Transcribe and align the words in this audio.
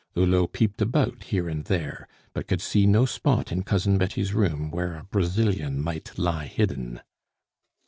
Hulot 0.15 0.51
peeped 0.53 0.81
about, 0.81 1.25
here 1.25 1.47
and 1.47 1.63
there, 1.65 2.07
but 2.33 2.47
could 2.47 2.59
see 2.59 2.87
no 2.87 3.05
spot 3.05 3.51
in 3.51 3.61
Cousin 3.61 3.99
Betty's 3.99 4.33
room 4.33 4.71
where 4.71 4.95
a 4.95 5.03
Brazilian 5.05 5.79
might 5.79 6.17
lie 6.17 6.47
hidden. 6.47 7.01